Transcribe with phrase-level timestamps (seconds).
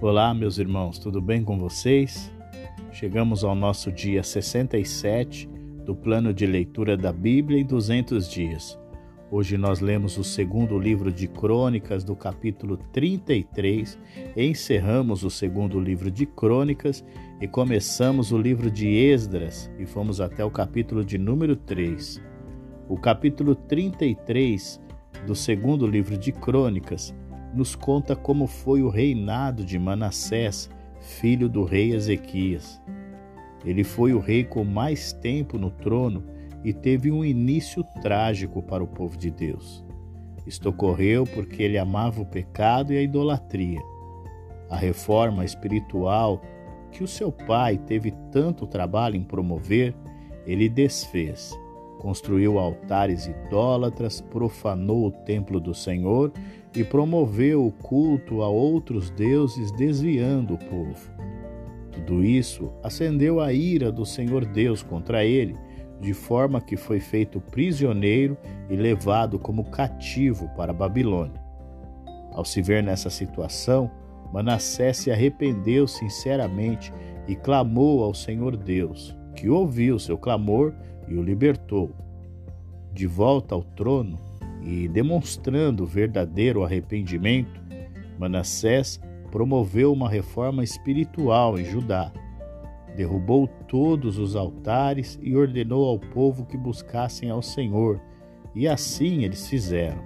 [0.00, 2.32] Olá, meus irmãos, tudo bem com vocês?
[2.92, 5.50] Chegamos ao nosso dia 67
[5.84, 8.78] do plano de leitura da Bíblia em 200 dias.
[9.28, 13.98] Hoje nós lemos o segundo livro de Crônicas, do capítulo 33,
[14.36, 17.04] encerramos o segundo livro de Crônicas
[17.40, 22.22] e começamos o livro de Esdras e fomos até o capítulo de número 3.
[22.88, 24.80] O capítulo 33
[25.26, 27.12] do segundo livro de Crônicas
[27.52, 30.70] nos conta como foi o reinado de Manassés,
[31.00, 32.80] filho do rei Ezequias.
[33.64, 36.24] Ele foi o rei com mais tempo no trono
[36.64, 39.84] e teve um início trágico para o povo de Deus.
[40.46, 43.80] Isto ocorreu porque ele amava o pecado e a idolatria.
[44.70, 46.40] A reforma espiritual
[46.90, 49.94] que o seu pai teve tanto trabalho em promover,
[50.46, 51.54] ele desfez
[51.98, 56.32] construiu altares idólatras, profanou o templo do Senhor
[56.74, 61.10] e promoveu o culto a outros deuses, desviando o povo.
[61.92, 65.56] Tudo isso acendeu a ira do Senhor Deus contra ele,
[66.00, 68.36] de forma que foi feito prisioneiro
[68.70, 71.42] e levado como cativo para a Babilônia.
[72.32, 73.90] Ao se ver nessa situação,
[74.32, 76.92] Manassés se arrependeu sinceramente
[77.26, 80.72] e clamou ao Senhor Deus, que ouviu seu clamor
[81.08, 81.90] e o libertou.
[82.92, 84.18] De volta ao trono
[84.62, 87.60] e demonstrando verdadeiro arrependimento,
[88.18, 89.00] Manassés
[89.30, 92.12] promoveu uma reforma espiritual em Judá.
[92.96, 98.00] Derrubou todos os altares e ordenou ao povo que buscassem ao Senhor,
[98.54, 100.02] e assim eles fizeram.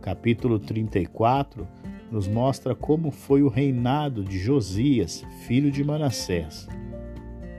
[0.00, 1.66] Capítulo 34
[2.10, 6.68] nos mostra como foi o reinado de Josias, filho de Manassés.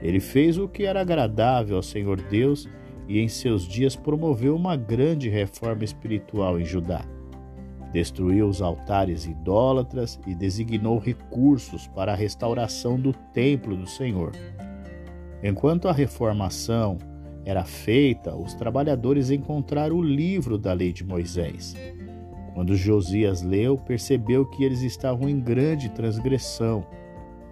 [0.00, 2.68] Ele fez o que era agradável ao Senhor Deus
[3.08, 7.04] e em seus dias promoveu uma grande reforma espiritual em Judá.
[7.92, 14.32] Destruiu os altares idólatras e designou recursos para a restauração do templo do Senhor.
[15.42, 16.98] Enquanto a reformação
[17.44, 21.76] era feita, os trabalhadores encontraram o livro da lei de Moisés.
[22.54, 26.84] Quando Josias leu, percebeu que eles estavam em grande transgressão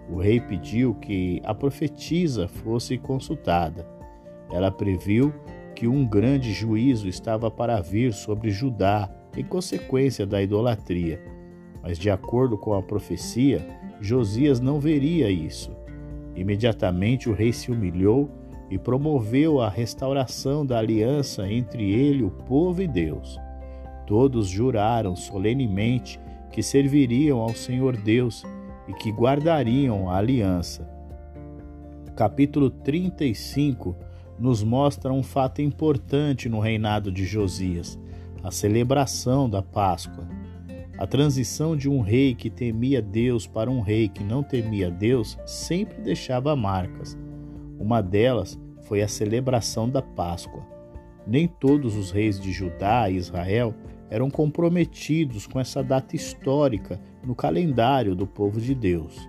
[0.09, 3.87] o rei pediu que a profetisa fosse consultada.
[4.53, 5.33] Ela previu
[5.75, 11.19] que um grande juízo estava para vir sobre Judá em consequência da idolatria.
[11.81, 13.65] Mas, de acordo com a profecia,
[13.99, 15.75] Josias não veria isso.
[16.35, 18.29] Imediatamente o rei se humilhou
[18.69, 23.39] e promoveu a restauração da aliança entre ele, o povo e Deus.
[24.05, 26.19] Todos juraram solenemente
[26.51, 28.43] que serviriam ao Senhor Deus
[28.87, 30.87] e que guardariam a aliança.
[32.15, 33.95] Capítulo 35
[34.39, 37.99] nos mostra um fato importante no reinado de Josias,
[38.43, 40.27] a celebração da Páscoa.
[40.97, 45.37] A transição de um rei que temia Deus para um rei que não temia Deus
[45.45, 47.17] sempre deixava marcas.
[47.79, 50.63] Uma delas foi a celebração da Páscoa.
[51.25, 53.73] Nem todos os reis de Judá e Israel
[54.09, 59.27] eram comprometidos com essa data histórica no calendário do povo de Deus.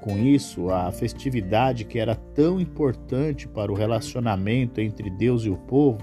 [0.00, 5.56] Com isso, a festividade que era tão importante para o relacionamento entre Deus e o
[5.56, 5.98] povo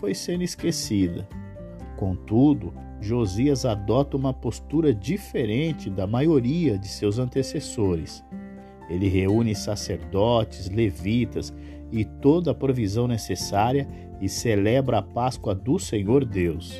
[0.00, 1.28] foi sendo esquecida.
[1.96, 8.24] Contudo, Josias adota uma postura diferente da maioria de seus antecessores.
[8.88, 11.52] Ele reúne sacerdotes, levitas
[11.92, 13.86] e toda a provisão necessária
[14.20, 16.74] e celebra a Páscoa do Senhor Deus.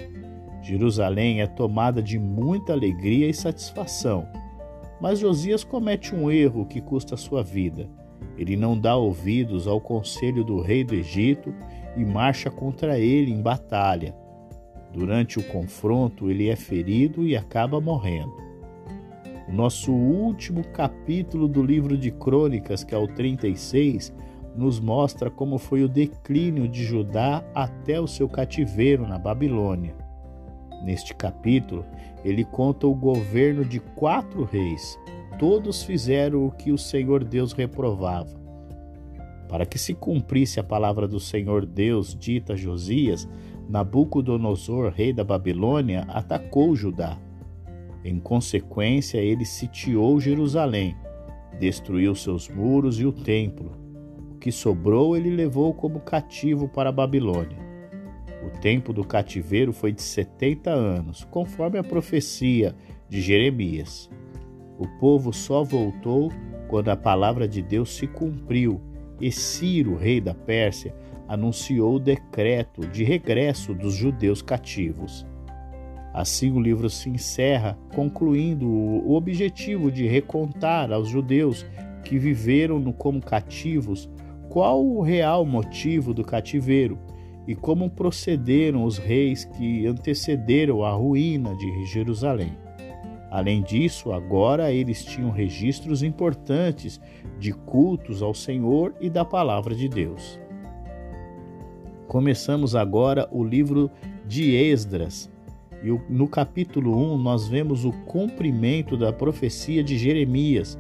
[0.63, 4.27] Jerusalém é tomada de muita alegria e satisfação.
[5.01, 7.89] Mas Josias comete um erro que custa sua vida.
[8.39, 11.55] Ele não dá ouvidos ao conselho do rei do Egito
[11.97, 14.15] e marcha contra ele em batalha.
[14.93, 18.35] Durante o confronto, ele é ferido e acaba morrendo.
[19.49, 24.13] O nosso último capítulo do livro de Crônicas, que é o 36,
[24.57, 30.06] nos mostra como foi o declínio de Judá até o seu cativeiro na Babilônia.
[30.83, 31.85] Neste capítulo,
[32.25, 34.99] ele conta o governo de quatro reis.
[35.39, 38.35] Todos fizeram o que o Senhor Deus reprovava.
[39.49, 43.29] Para que se cumprisse a palavra do Senhor Deus dita a Josias,
[43.69, 47.19] Nabucodonosor, rei da Babilônia, atacou Judá.
[48.05, 50.97] Em consequência, ele sitiou Jerusalém,
[51.59, 53.73] destruiu seus muros e o templo.
[54.31, 57.66] O que sobrou ele levou como cativo para a Babilônia.
[58.45, 62.75] O tempo do cativeiro foi de 70 anos, conforme a profecia
[63.09, 64.11] de Jeremias.
[64.79, 66.31] O povo só voltou
[66.69, 68.81] quando a palavra de Deus se cumpriu
[69.21, 70.95] e Ciro, rei da Pérsia,
[71.27, 75.27] anunciou o decreto de regresso dos judeus cativos.
[76.13, 81.67] Assim, o livro se encerra concluindo o objetivo de recontar aos judeus
[82.05, 84.09] que viveram como cativos
[84.49, 86.99] qual o real motivo do cativeiro
[87.47, 92.53] e como procederam os reis que antecederam a ruína de Jerusalém.
[93.31, 97.01] Além disso, agora eles tinham registros importantes
[97.39, 100.41] de cultos ao Senhor e da palavra de Deus.
[102.09, 103.91] Começamos agora o livro
[104.27, 105.31] de Esdras,
[105.83, 110.79] e no capítulo 1 nós vemos o cumprimento da profecia de Jeremias,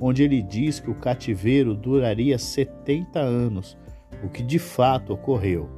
[0.00, 3.76] onde ele diz que o cativeiro duraria 70 anos,
[4.24, 5.77] o que de fato ocorreu.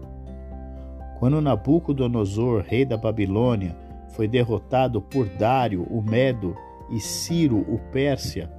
[1.20, 3.76] Quando Nabucodonosor, rei da Babilônia,
[4.16, 6.56] foi derrotado por Dário, o Medo,
[6.90, 8.50] e Ciro, o Pérsia,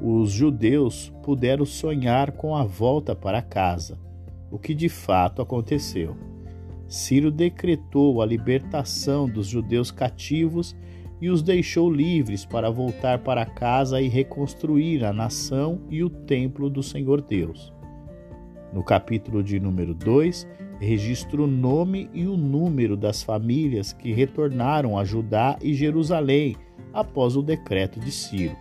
[0.00, 3.98] os judeus puderam sonhar com a volta para casa,
[4.52, 6.16] o que de fato aconteceu.
[6.86, 10.76] Ciro decretou a libertação dos judeus cativos
[11.20, 16.70] e os deixou livres para voltar para casa e reconstruir a nação e o templo
[16.70, 17.72] do Senhor Deus.
[18.72, 20.46] No capítulo de número 2,
[20.80, 26.56] registra o nome e o número das famílias que retornaram a Judá e Jerusalém
[26.92, 28.56] após o decreto de Ciro.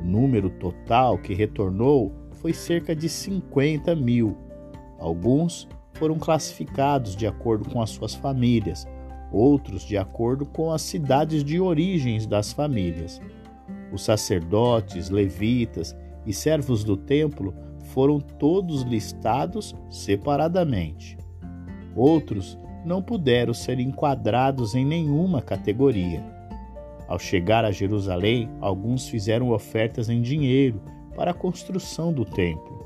[0.00, 4.36] O número total que retornou foi cerca de 50 mil.
[5.00, 8.86] Alguns foram classificados de acordo com as suas famílias,
[9.32, 13.20] outros de acordo com as cidades de origens das famílias.
[13.92, 17.52] Os sacerdotes, levitas e servos do templo
[17.86, 21.16] foram todos listados separadamente.
[21.94, 26.22] Outros não puderam ser enquadrados em nenhuma categoria.
[27.08, 30.80] Ao chegar a Jerusalém, alguns fizeram ofertas em dinheiro
[31.14, 32.84] para a construção do templo.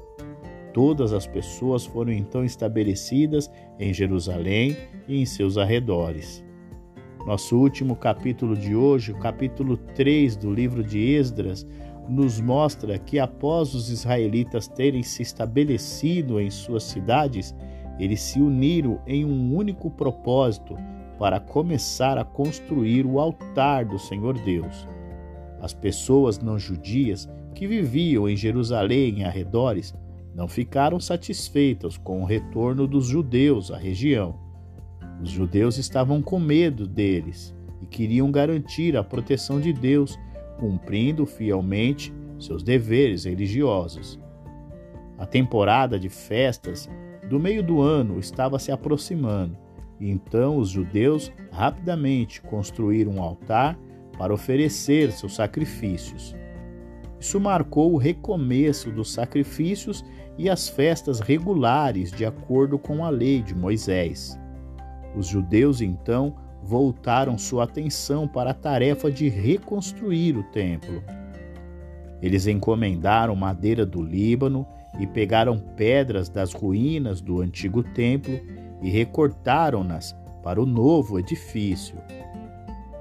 [0.73, 4.77] Todas as pessoas foram então estabelecidas em Jerusalém
[5.09, 6.45] e em seus arredores.
[7.27, 11.67] Nosso último capítulo de hoje, o capítulo 3 do livro de Esdras,
[12.11, 17.55] nos mostra que após os israelitas terem se estabelecido em suas cidades,
[18.01, 20.77] eles se uniram em um único propósito
[21.19, 24.89] para começar a construir o altar do Senhor Deus.
[25.61, 29.95] As pessoas não judias que viviam em Jerusalém e arredores
[30.35, 34.35] não ficaram satisfeitas com o retorno dos judeus à região.
[35.23, 40.19] Os judeus estavam com medo deles e queriam garantir a proteção de Deus
[40.61, 44.21] cumprindo fielmente seus deveres religiosos.
[45.19, 46.89] A temporada de festas
[47.29, 49.57] do meio do ano estava se aproximando,
[49.99, 53.79] e então os judeus rapidamente construíram um altar
[54.19, 56.37] para oferecer seus sacrifícios.
[57.19, 60.05] Isso marcou o recomeço dos sacrifícios
[60.37, 64.39] e as festas regulares de acordo com a lei de Moisés.
[65.17, 71.03] Os judeus então voltaram sua atenção para a tarefa de reconstruir o templo.
[72.23, 74.67] Eles encomendaram madeira do Líbano
[74.99, 78.39] e pegaram pedras das ruínas do antigo templo
[78.83, 81.97] e recortaram-nas para o novo edifício.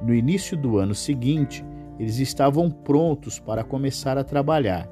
[0.02, 1.66] No início do ano seguinte,
[2.00, 4.90] eles estavam prontos para começar a trabalhar.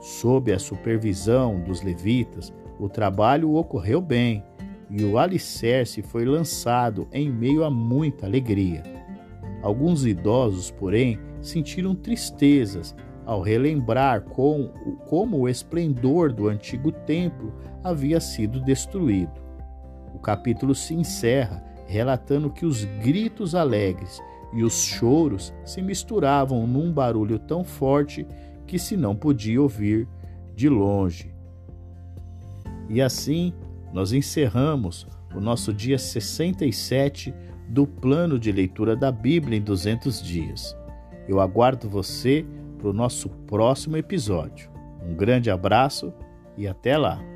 [0.00, 4.42] Sob a supervisão dos levitas, o trabalho ocorreu bem
[4.90, 8.82] e o alicerce foi lançado em meio a muita alegria.
[9.62, 14.68] Alguns idosos, porém, sentiram tristezas ao relembrar com,
[15.08, 17.52] como o esplendor do antigo templo
[17.82, 19.40] havia sido destruído.
[20.14, 24.20] O capítulo se encerra relatando que os gritos alegres
[24.52, 28.26] e os choros se misturavam num barulho tão forte
[28.66, 30.08] que se não podia ouvir
[30.54, 31.34] de longe.
[32.88, 33.52] E assim
[33.96, 37.32] nós encerramos o nosso dia 67
[37.66, 40.76] do plano de leitura da Bíblia em 200 dias.
[41.26, 42.44] Eu aguardo você
[42.76, 44.70] para o nosso próximo episódio.
[45.02, 46.12] Um grande abraço
[46.58, 47.35] e até lá!